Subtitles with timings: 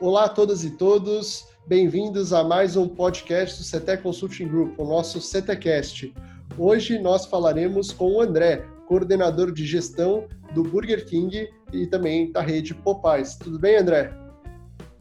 [0.00, 4.84] Olá a todas e todos, bem-vindos a mais um podcast do CT Consulting Group, o
[4.84, 6.14] nosso CTcast.
[6.56, 12.40] Hoje nós falaremos com o André, coordenador de gestão do Burger King e também da
[12.40, 13.34] rede Popeyes.
[13.34, 14.16] Tudo bem, André?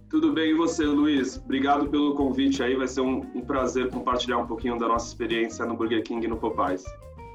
[0.09, 1.37] Tudo bem, e você, Luiz?
[1.37, 5.63] Obrigado pelo convite aí, vai ser um, um prazer compartilhar um pouquinho da nossa experiência
[5.63, 6.83] no Burger King e no Popeyes.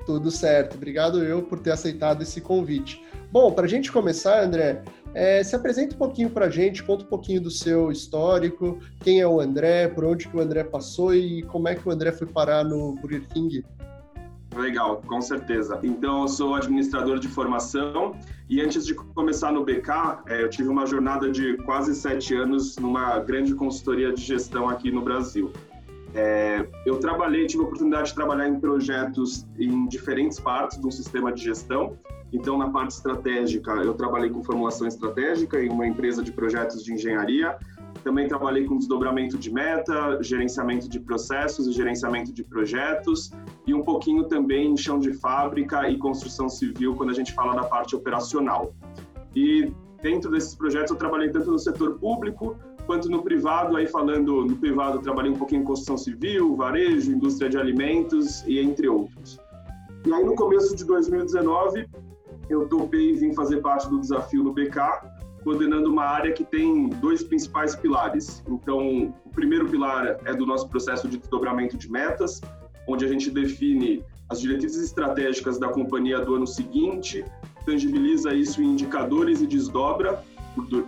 [0.05, 3.01] Tudo certo, obrigado eu por ter aceitado esse convite.
[3.31, 4.83] Bom, para a gente começar, André,
[5.15, 9.21] é, se apresenta um pouquinho para a gente, conta um pouquinho do seu histórico, quem
[9.21, 12.13] é o André, por onde que o André passou e como é que o André
[12.13, 13.65] foi parar no Burger King.
[14.57, 15.79] Legal, com certeza.
[15.83, 18.15] Então, eu sou administrador de formação
[18.49, 22.77] e antes de começar no BK, é, eu tive uma jornada de quase sete anos
[22.77, 25.51] numa grande consultoria de gestão aqui no Brasil.
[26.15, 31.33] É, eu trabalhei, tive a oportunidade de trabalhar em projetos em diferentes partes do sistema
[31.33, 31.97] de gestão.
[32.33, 36.93] Então, na parte estratégica, eu trabalhei com formulação estratégica em uma empresa de projetos de
[36.93, 37.59] engenharia.
[38.03, 43.31] Também trabalhei com desdobramento de meta, gerenciamento de processos e gerenciamento de projetos,
[43.67, 47.55] e um pouquinho também em chão de fábrica e construção civil, quando a gente fala
[47.55, 48.75] da parte operacional.
[49.37, 49.71] E
[50.03, 54.57] dentro desses projetos, eu trabalhei tanto no setor público quanto no privado, aí falando no
[54.57, 59.39] privado, trabalhei um pouquinho em construção civil, varejo, indústria de alimentos e entre outros.
[60.05, 61.89] E aí no começo de 2019,
[62.49, 64.79] eu topei e vim fazer parte do desafio no BK,
[65.43, 68.43] coordenando uma área que tem dois principais pilares.
[68.49, 72.41] Então, o primeiro pilar é do nosso processo de desdobramento de metas,
[72.87, 77.25] onde a gente define as diretrizes estratégicas da companhia do ano seguinte,
[77.67, 80.23] tangibiliza isso em indicadores e desdobra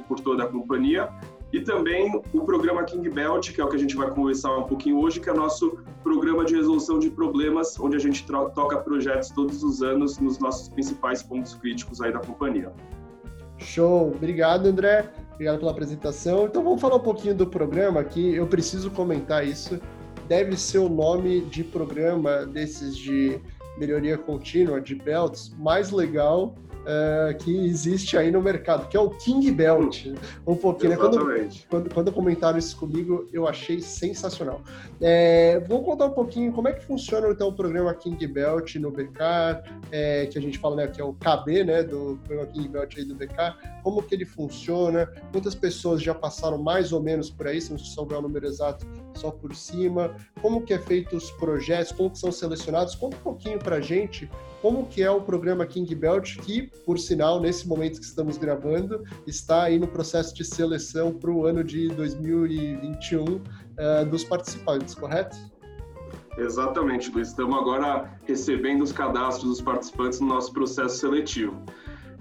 [0.09, 1.09] por toda a companhia,
[1.55, 4.65] e também o programa King Belt, que é o que a gente vai conversar um
[4.65, 8.77] pouquinho hoje, que é o nosso programa de resolução de problemas, onde a gente toca
[8.79, 12.73] projetos todos os anos nos nossos principais pontos críticos aí da companhia.
[13.59, 16.47] Show, obrigado André, obrigado pela apresentação.
[16.47, 19.81] Então vamos falar um pouquinho do programa aqui, eu preciso comentar isso.
[20.27, 23.41] Deve ser o nome de programa desses de
[23.79, 29.11] melhoria contínua, de belts, mais legal uh, que existe aí no mercado, que é o
[29.11, 30.07] King Belt.
[30.47, 30.97] Um pouquinho, né?
[30.97, 31.19] Quando,
[31.69, 34.61] quando, quando, comentaram isso comigo, eu achei sensacional.
[35.01, 38.91] É, vamos contar um pouquinho como é que funciona então o programa King Belt no
[38.91, 39.19] BK,
[39.91, 42.95] é, que a gente fala né, que é o KB né, do programa King Belt
[42.97, 43.35] aí do BK,
[43.83, 47.79] como que ele funciona, muitas pessoas já passaram mais ou menos por aí, se não
[47.79, 52.19] souber o número exato, só por cima, como que é feito os projetos, como que
[52.19, 54.29] são selecionados, conta um pouquinho pra gente
[54.65, 59.03] como que é o programa King Belt, que, por sinal, nesse momento que estamos gravando,
[59.27, 63.43] está aí no processo de seleção para o ano de 2021 uh,
[63.79, 65.37] eh, dos participantes, correto?
[66.37, 67.29] Exatamente, Luiz.
[67.29, 71.57] Estamos agora recebendo os cadastros dos participantes no nosso processo seletivo.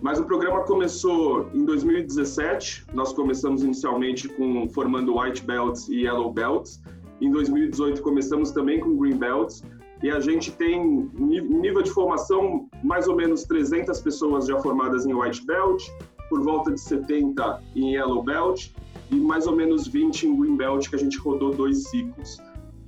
[0.01, 2.85] Mas o programa começou em 2017.
[2.93, 6.81] Nós começamos inicialmente com formando white belts e yellow belts.
[7.21, 9.63] Em 2018 começamos também com green belts
[10.03, 15.13] e a gente tem nível de formação mais ou menos 300 pessoas já formadas em
[15.13, 15.81] white belt,
[16.29, 18.71] por volta de 70 em yellow belt
[19.09, 22.37] e mais ou menos 20 em green belt que a gente rodou dois ciclos.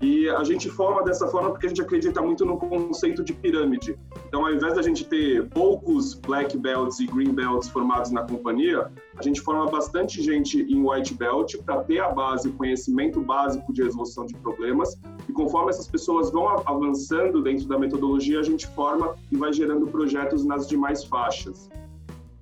[0.02, 3.98] E a gente forma dessa forma porque a gente acredita muito no conceito de pirâmide.
[4.28, 8.92] Então, ao invés da gente ter poucos black belts e green belts formados na companhia,
[9.18, 13.72] a gente forma bastante gente em white belt para ter a base, o conhecimento básico
[13.72, 15.00] de resolução de problemas.
[15.28, 19.88] E conforme essas pessoas vão avançando dentro da metodologia, a gente forma e vai gerando
[19.88, 21.70] projetos nas demais faixas.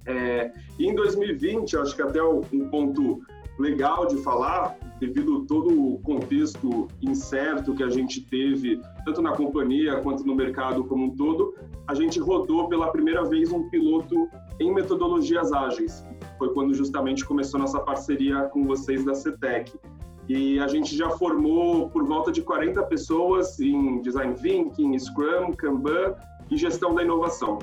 [0.05, 3.21] É, e em 2020, acho que até um ponto
[3.57, 9.99] legal de falar, devido todo o contexto incerto que a gente teve, tanto na companhia
[10.01, 11.53] quanto no mercado como um todo,
[11.87, 14.29] a gente rodou pela primeira vez um piloto
[14.59, 16.05] em metodologias ágeis.
[16.37, 19.73] Foi quando justamente começou nossa parceria com vocês da CETEC.
[20.27, 26.15] E a gente já formou por volta de 40 pessoas em Design Thinking, Scrum, Kanban
[26.49, 27.59] e gestão da inovação.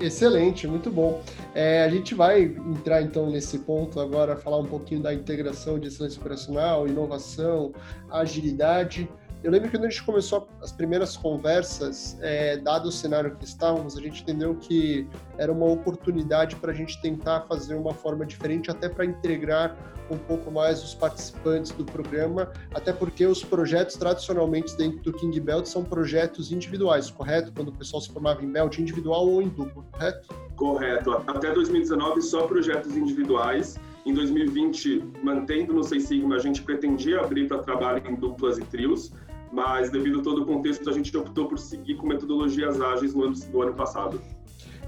[0.00, 1.20] Excelente, muito bom.
[1.52, 5.88] É, a gente vai entrar então nesse ponto agora, falar um pouquinho da integração de
[5.88, 7.72] excelência operacional, inovação,
[8.08, 9.08] agilidade.
[9.42, 13.44] Eu lembro que quando a gente começou as primeiras conversas, é, dado o cenário que
[13.44, 15.06] estávamos, a gente entendeu que
[15.36, 19.76] era uma oportunidade para a gente tentar fazer uma forma diferente, até para integrar
[20.10, 25.38] um pouco mais os participantes do programa, até porque os projetos tradicionalmente dentro do King
[25.38, 27.52] Belt são projetos individuais, correto?
[27.54, 30.34] Quando o pessoal se formava em Belt, individual ou em duplo, correto?
[30.56, 31.12] Correto.
[31.28, 33.78] Até 2019, só projetos individuais.
[34.04, 38.62] Em 2020, mantendo no Seis Sigma, a gente pretendia abrir para trabalho em duplas e
[38.62, 39.12] trios
[39.52, 43.24] mas devido a todo o contexto, a gente optou por seguir com metodologias ágeis no
[43.24, 44.20] ano, no ano passado.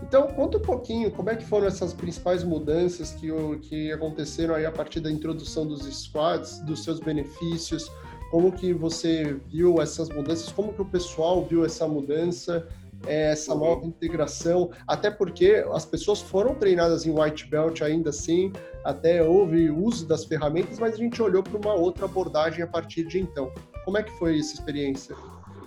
[0.03, 3.29] Então, conta um pouquinho como é que foram essas principais mudanças que,
[3.63, 7.91] que aconteceram aí a partir da introdução dos squads, dos seus benefícios,
[8.31, 12.67] como que você viu essas mudanças, como que o pessoal viu essa mudança,
[13.07, 18.53] é, essa nova integração, até porque as pessoas foram treinadas em white belt ainda assim,
[18.85, 23.05] até houve uso das ferramentas, mas a gente olhou para uma outra abordagem a partir
[23.05, 23.53] de então.
[23.85, 25.17] Como é que foi essa experiência?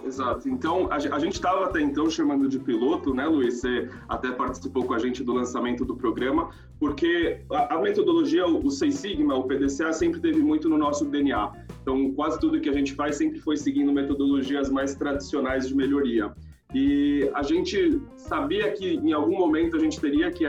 [0.06, 0.50] Exato.
[0.50, 3.62] Então, a, gente estava até então chamando de piloto, né, Luiz?
[3.62, 8.66] Você até participou com a gente do lançamento do programa, porque a, a metodologia, o,
[8.66, 11.54] o Seis Sigma, o PDCA, sempre teve muito no nosso DNA.
[11.82, 16.34] Então, quase tudo que a gente faz sempre foi seguindo metodologias mais tradicionais de melhoria.
[16.74, 20.46] E a gente sabia que em algum momento a gente teria que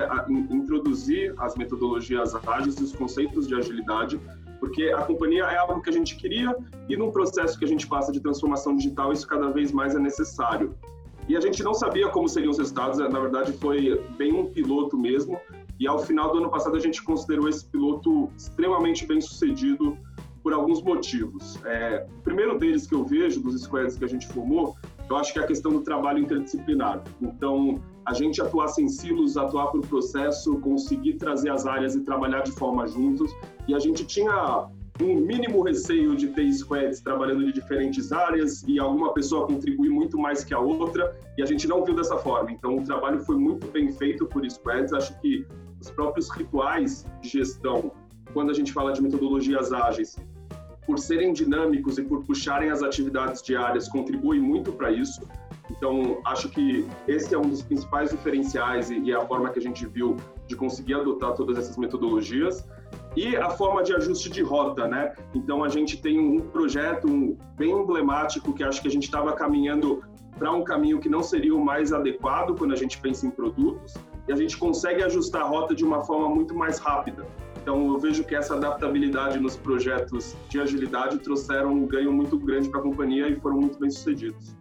[0.51, 4.19] introduzir as metodologias ágeis e os conceitos de agilidade
[4.65, 6.57] porque a companhia é algo que a gente queria
[6.89, 9.99] e num processo que a gente passa de transformação digital, isso cada vez mais é
[9.99, 10.75] necessário.
[11.29, 14.97] E a gente não sabia como seriam os resultados, na verdade foi bem um piloto
[14.97, 15.39] mesmo,
[15.79, 19.99] e ao final do ano passado a gente considerou esse piloto extremamente bem sucedido
[20.43, 21.59] por alguns motivos.
[21.65, 24.77] É, o primeiro deles que eu vejo dos squads que a gente formou,
[25.09, 27.03] eu acho que é a questão do trabalho interdisciplinar.
[27.21, 32.43] Então, a gente atuar sem silos, atuar por processo, conseguir trazer as áreas e trabalhar
[32.43, 33.31] de forma juntos.
[33.67, 34.69] E a gente tinha
[35.01, 40.17] um mínimo receio de ter squads trabalhando de diferentes áreas e alguma pessoa contribuir muito
[40.19, 42.53] mais que a outra, e a gente não viu dessa forma.
[42.53, 44.93] Então, o trabalho foi muito bem feito por squads.
[44.93, 45.47] Acho que
[45.81, 47.91] os próprios rituais de gestão,
[48.33, 50.17] quando a gente fala de metodologias ágeis,
[50.87, 55.23] por serem dinâmicos e por puxarem as atividades diárias, contribuem muito para isso.
[55.71, 59.87] Então, acho que esse é um dos principais diferenciais e, a forma que a gente
[59.87, 60.17] viu
[60.47, 62.67] de conseguir adotar todas essas metodologias.
[63.17, 65.15] E a forma de ajuste de rota, né?
[65.35, 70.03] Então, a gente tem um projeto bem emblemático que acho que a gente estava caminhando
[70.39, 73.95] para um caminho que não seria o mais adequado quando a gente pensa em produtos,
[74.27, 77.27] e a gente consegue ajustar a rota de uma forma muito mais rápida.
[77.65, 82.69] Então, eu vejo que essa adaptabilidade nos projetos de agilidade trouxeram um ganho muito grande
[82.69, 84.55] para a companhia e foram muito bem sucedidos.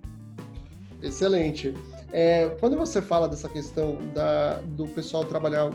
[1.01, 1.73] Excelente.
[2.13, 5.69] É, quando você fala dessa questão da, do pessoal trabalhar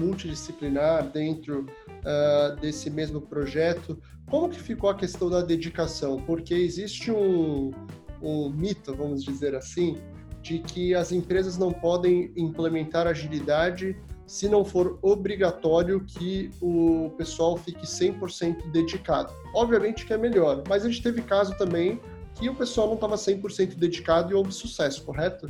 [0.00, 3.96] multidisciplinar dentro uh, desse mesmo projeto,
[4.28, 6.20] como que ficou a questão da dedicação?
[6.22, 7.70] Porque existe um,
[8.20, 9.96] um mito, vamos dizer assim,
[10.42, 17.56] de que as empresas não podem implementar agilidade se não for obrigatório que o pessoal
[17.56, 19.32] fique 100% dedicado.
[19.54, 22.00] Obviamente que é melhor, mas a gente teve caso também
[22.34, 25.48] que o pessoal não estava 100% dedicado e houve sucesso, correto?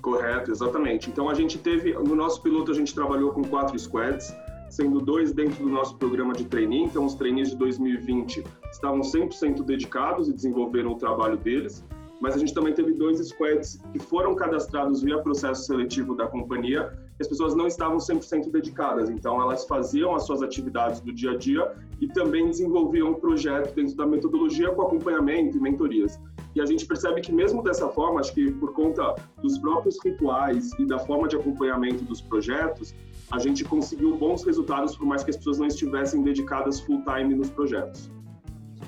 [0.00, 1.10] Correto, exatamente.
[1.10, 4.34] Então a gente teve, no nosso piloto a gente trabalhou com quatro squads,
[4.68, 9.62] sendo dois dentro do nosso programa de trainee, então os trainees de 2020 estavam 100%
[9.64, 11.84] dedicados e desenvolveram o trabalho deles,
[12.22, 16.90] mas a gente também teve dois squads que foram cadastrados via processo seletivo da companhia
[17.22, 21.36] as pessoas não estavam 100% dedicadas, então elas faziam as suas atividades do dia a
[21.36, 26.18] dia e também desenvolviam um projeto dentro da metodologia com acompanhamento e mentorias.
[26.54, 30.72] E a gente percebe que mesmo dessa forma, acho que por conta dos próprios rituais
[30.80, 32.92] e da forma de acompanhamento dos projetos,
[33.30, 37.36] a gente conseguiu bons resultados por mais que as pessoas não estivessem dedicadas full time
[37.36, 38.10] nos projetos.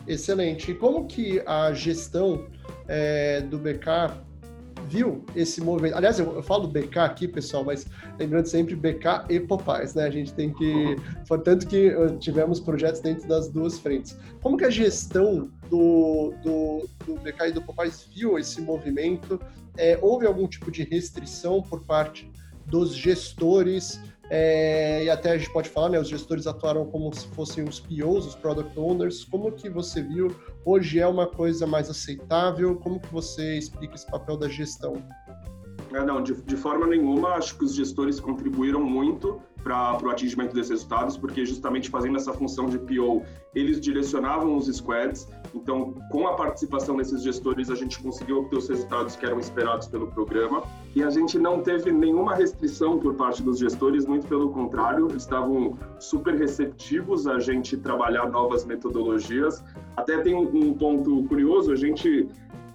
[0.09, 0.73] Excelente.
[0.73, 2.47] E como que a gestão
[2.89, 4.25] é, do BK
[4.87, 5.97] viu esse movimento.
[5.97, 7.87] Aliás, eu, eu, falo BK aqui, pessoal, mas
[8.19, 10.05] lembrando sempre BK e Popais, né?
[10.05, 10.97] A gente tem que.
[11.27, 14.17] Portanto, que uh, tivemos projetos dentro das duas frentes.
[14.43, 19.41] Como que a gestão do, do, do BK e do Popais viu esse movimento?
[19.77, 22.31] É, houve algum tipo de restrição por parte
[22.67, 24.01] dos gestores?
[24.31, 27.81] É, e até a gente pode falar, né, os gestores atuaram como se fossem os
[27.81, 29.25] POs, os Product Owners.
[29.25, 30.35] Como que você viu?
[30.65, 32.77] Hoje é uma coisa mais aceitável?
[32.77, 35.03] Como que você explica esse papel da gestão?
[35.93, 40.55] É, não, de, de forma nenhuma, acho que os gestores contribuíram muito para o atingimento
[40.55, 43.23] desses resultados, porque justamente fazendo essa função de PO,
[43.55, 45.27] eles direcionavam os squads.
[45.55, 49.89] Então, com a participação desses gestores, a gente conseguiu obter os resultados que eram esperados
[49.89, 50.63] pelo programa.
[50.95, 55.23] E a gente não teve nenhuma restrição por parte dos gestores, muito pelo contrário, eles
[55.23, 59.65] estavam super receptivos a gente trabalhar novas metodologias.
[59.97, 62.29] Até tem um ponto curioso, a gente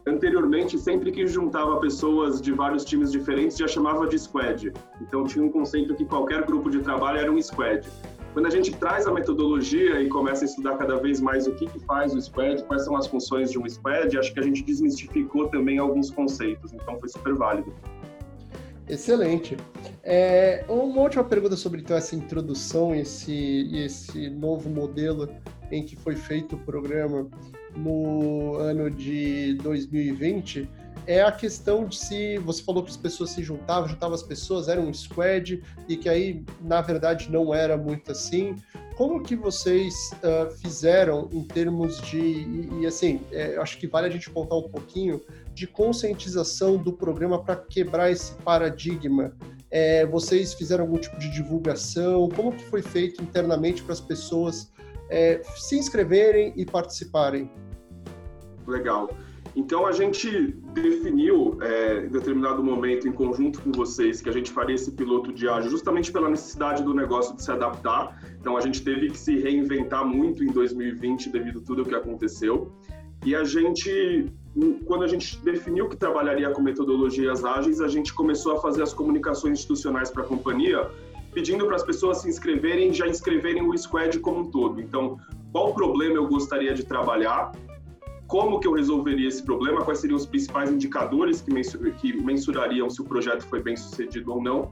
[0.09, 4.73] Anteriormente, sempre que juntava pessoas de vários times diferentes, já chamava de squad.
[4.99, 7.87] Então, tinha um conceito que qualquer grupo de trabalho era um squad.
[8.33, 11.67] Quando a gente traz a metodologia e começa a estudar cada vez mais o que,
[11.67, 14.63] que faz o squad, quais são as funções de um squad, acho que a gente
[14.63, 16.73] desmistificou também alguns conceitos.
[16.73, 17.71] Então, foi super válido.
[18.87, 19.55] Excelente.
[20.03, 25.29] É, uma última pergunta sobre então, essa introdução, esse, esse novo modelo
[25.71, 27.29] em que foi feito o programa
[27.75, 30.69] no ano de 2020
[31.09, 34.67] é a questão de se você falou que as pessoas se juntavam, juntavam as pessoas,
[34.67, 38.55] era um squad e que aí na verdade não era muito assim.
[38.95, 44.05] Como que vocês uh, fizeram em termos de e, e assim, é, acho que vale
[44.05, 45.19] a gente contar um pouquinho
[45.51, 49.33] de conscientização do programa para quebrar esse paradigma.
[49.71, 52.29] É, vocês fizeram algum tipo de divulgação?
[52.29, 54.71] Como que foi feito internamente para as pessoas
[55.09, 57.49] é, se inscreverem e participarem?
[58.67, 59.09] Legal.
[59.55, 64.51] Então a gente definiu é, em determinado momento, em conjunto com vocês, que a gente
[64.51, 68.21] faria esse piloto diário justamente pela necessidade do negócio de se adaptar.
[68.39, 71.95] Então a gente teve que se reinventar muito em 2020 devido a tudo o que
[71.95, 72.71] aconteceu.
[73.25, 74.31] E a gente,
[74.85, 78.93] quando a gente definiu que trabalharia com metodologias ágeis, a gente começou a fazer as
[78.93, 80.89] comunicações institucionais para a companhia,
[81.33, 84.81] pedindo para as pessoas se inscreverem, já inscreverem o squad como um todo.
[84.81, 85.17] Então,
[85.51, 87.51] qual problema eu gostaria de trabalhar?
[88.29, 91.51] como que eu resolveria esse problema, quais seriam os principais indicadores que,
[91.93, 94.71] que mensurariam se o projeto foi bem sucedido ou não.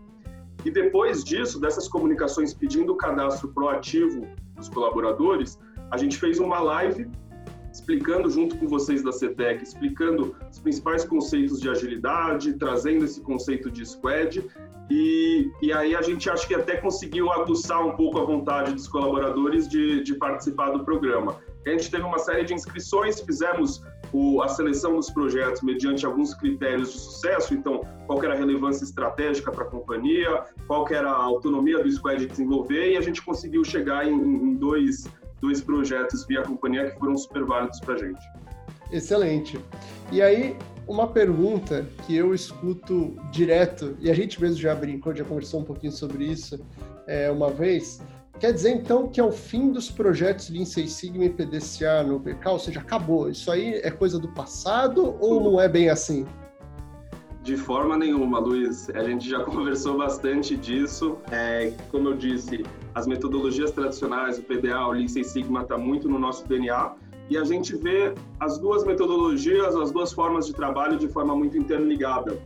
[0.64, 5.58] E depois disso, dessas comunicações pedindo o cadastro proativo dos colaboradores,
[5.90, 7.10] a gente fez uma live
[7.88, 13.72] explicando junto com vocês da CETEC, explicando os principais conceitos de agilidade, trazendo esse conceito
[13.72, 14.46] de squad,
[14.90, 18.90] e, e aí a gente acha que até conseguiu aguçar um pouco a vontade dos
[18.90, 21.38] colaboradores de, de participar do programa.
[21.66, 23.82] A gente teve uma série de inscrições, fizemos
[24.14, 28.84] o, a seleção dos projetos mediante alguns critérios de sucesso, então qual era a relevância
[28.84, 33.22] estratégica para a companhia, qual era a autonomia do squad de desenvolver, e a gente
[33.22, 35.10] conseguiu chegar em, em dois,
[35.42, 38.22] dois projetos via companhia que foram super válidos para a gente.
[38.92, 39.60] Excelente.
[40.12, 40.56] E aí,
[40.88, 45.66] uma pergunta que eu escuto direto, e a gente mesmo já brincou, já conversou um
[45.66, 46.60] pouquinho sobre isso
[47.06, 48.02] é, uma vez,
[48.40, 52.48] Quer dizer, então, que ao fim dos projetos Lean Six Sigma e PDCA no BK,
[52.50, 53.30] ou seja, acabou.
[53.30, 56.24] Isso aí é coisa do passado ou não é bem assim?
[57.48, 58.90] De forma nenhuma, Luiz.
[58.90, 61.18] A gente já conversou bastante disso.
[61.32, 66.10] É, como eu disse, as metodologias tradicionais, o PDA, o Lean Six Sigma, está muito
[66.10, 66.96] no nosso DNA.
[67.30, 71.58] E a gente vê as duas metodologias, as duas formas de trabalho de forma muito
[71.58, 72.38] interligada.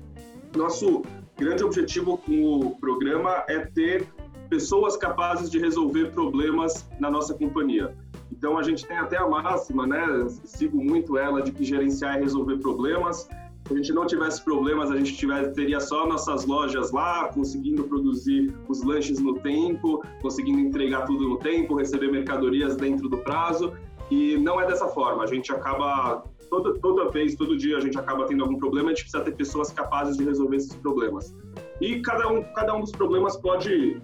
[0.56, 1.02] Nosso
[1.36, 4.08] grande objetivo com o programa é ter
[4.52, 7.98] pessoas capazes de resolver problemas na nossa companhia.
[8.32, 10.28] Então a gente tem até a máxima, né?
[10.44, 13.28] Sigo muito ela de que gerenciar é resolver problemas.
[13.72, 17.86] Se a gente não tivesse problemas, a gente tivesse, teria só nossas lojas lá, conseguindo
[17.86, 23.72] produzir os lanches no tempo, conseguindo entregar tudo no tempo, receber mercadorias dentro do prazo.
[24.10, 25.24] E não é dessa forma.
[25.24, 28.90] A gente acaba toda, toda vez, todo dia, a gente acaba tendo algum problema.
[28.90, 31.34] A gente precisa ter pessoas capazes de resolver esses problemas.
[31.80, 34.02] E cada um, cada um dos problemas pode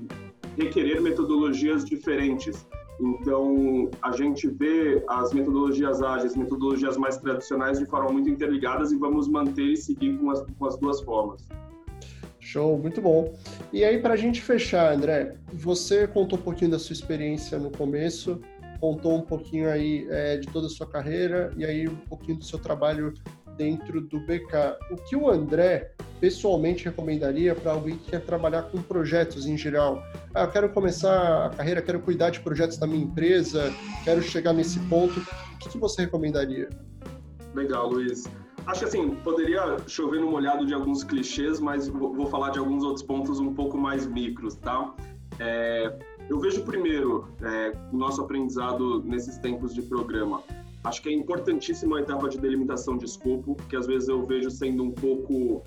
[0.58, 2.66] requerer metodologias diferentes.
[3.00, 8.98] Então, a gente vê as metodologias ágeis, metodologias mais tradicionais de forma muito interligadas e
[8.98, 11.48] vamos manter e seguir com as, com as duas formas.
[12.40, 13.38] Show, muito bom.
[13.72, 17.70] E aí, para a gente fechar, André, você contou um pouquinho da sua experiência no
[17.70, 18.40] começo,
[18.80, 22.46] contou um pouquinho aí é, de toda a sua carreira e aí um pouquinho do
[22.46, 23.14] seu trabalho
[23.58, 24.78] dentro do BK.
[24.92, 30.02] O que o André pessoalmente recomendaria para alguém que quer trabalhar com projetos em geral?
[30.34, 33.74] Ah, eu quero começar a carreira, quero cuidar de projetos da minha empresa,
[34.04, 35.20] quero chegar nesse ponto.
[35.20, 36.70] O que, que você recomendaria?
[37.54, 38.26] Legal, Luiz.
[38.68, 42.84] Acho que assim, poderia chover no molhado de alguns clichês, mas vou falar de alguns
[42.84, 44.94] outros pontos um pouco mais micros, tá?
[45.40, 45.98] É,
[46.30, 50.44] eu vejo primeiro é, o nosso aprendizado nesses tempos de programa.
[50.88, 54.50] Acho que é importantíssima a etapa de delimitação de escopo, que às vezes eu vejo
[54.50, 55.62] sendo um pouco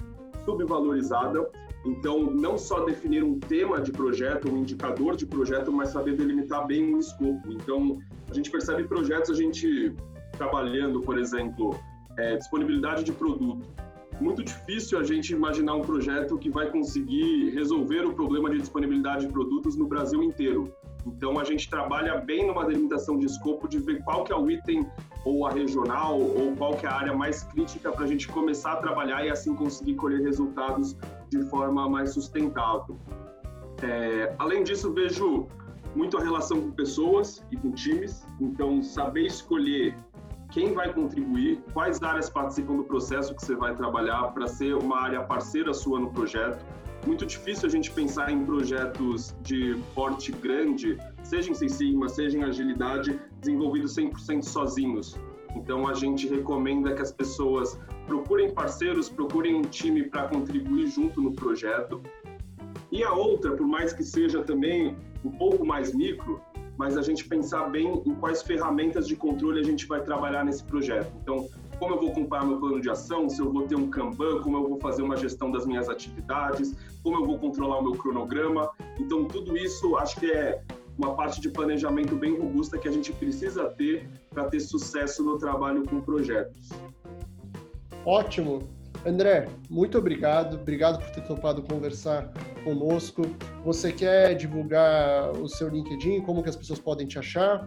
[0.46, 1.46] subvalorizada.
[1.84, 6.66] Então, não só definir um tema de projeto, um indicador de projeto, mas saber delimitar
[6.66, 7.52] bem o escopo.
[7.52, 7.98] Então,
[8.30, 9.94] a gente percebe projetos, a gente
[10.38, 11.78] trabalhando, por exemplo,
[12.16, 13.66] é, disponibilidade de produto.
[14.20, 19.26] Muito difícil a gente imaginar um projeto que vai conseguir resolver o problema de disponibilidade
[19.26, 20.74] de produtos no Brasil inteiro.
[21.06, 24.50] Então a gente trabalha bem numa delimitação de escopo de ver qual que é o
[24.50, 24.86] item
[25.24, 28.72] ou a regional ou qual que é a área mais crítica para a gente começar
[28.72, 30.94] a trabalhar e assim conseguir colher resultados
[31.30, 32.98] de forma mais sustentável.
[33.82, 35.48] É, além disso, vejo
[35.96, 39.96] muito a relação com pessoas e com times, então saber escolher
[40.50, 45.00] quem vai contribuir, quais áreas participam do processo que você vai trabalhar para ser uma
[45.00, 46.64] área parceira sua no projeto
[47.06, 52.38] muito difícil a gente pensar em projetos de porte grande, seja em Six Sigma, seja
[52.38, 55.18] em agilidade, desenvolvidos 100% sozinhos.
[55.56, 61.20] Então a gente recomenda que as pessoas procurem parceiros, procurem um time para contribuir junto
[61.22, 62.02] no projeto.
[62.92, 66.40] E a outra, por mais que seja também um pouco mais micro,
[66.80, 70.64] mas a gente pensar bem em quais ferramentas de controle a gente vai trabalhar nesse
[70.64, 71.12] projeto.
[71.22, 71.46] Então,
[71.78, 74.56] como eu vou acompanhar meu plano de ação, se eu vou ter um Kanban, como
[74.56, 78.70] eu vou fazer uma gestão das minhas atividades, como eu vou controlar o meu cronograma.
[78.98, 80.62] Então, tudo isso acho que é
[80.96, 85.36] uma parte de planejamento bem robusta que a gente precisa ter para ter sucesso no
[85.36, 86.70] trabalho com projetos.
[88.06, 88.66] Ótimo.
[89.04, 90.56] André, muito obrigado.
[90.56, 92.30] Obrigado por ter topado conversar
[92.64, 93.22] conosco.
[93.64, 96.20] Você quer divulgar o seu LinkedIn?
[96.20, 97.66] Como que as pessoas podem te achar?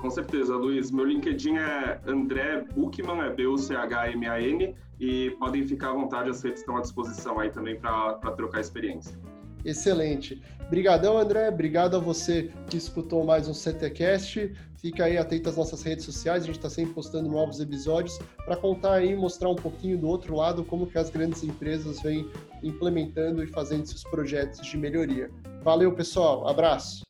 [0.00, 0.90] Com certeza, Luiz.
[0.90, 6.76] Meu LinkedIn é André Buchmann, é B-U-C-H-M-A-N, e podem ficar à vontade, as redes estão
[6.76, 9.16] à disposição aí também para trocar experiência.
[9.64, 10.40] Excelente.
[10.66, 11.48] Obrigadão, André.
[11.48, 14.52] Obrigado a você que escutou mais um CTcast.
[14.76, 18.56] Fica aí atento às nossas redes sociais, a gente está sempre postando novos episódios para
[18.56, 22.30] contar aí, mostrar um pouquinho do outro lado como que as grandes empresas vêm
[22.62, 25.30] implementando e fazendo seus projetos de melhoria.
[25.64, 26.46] Valeu, pessoal.
[26.46, 27.07] Abraço.